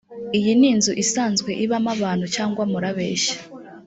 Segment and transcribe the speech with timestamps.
[0.37, 3.35] iyi nzu isanzwe ibamo abantu cyangwa murabeshya‽